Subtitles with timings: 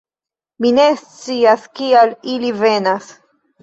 [0.65, 3.17] Mi ne scias, kial ili venas....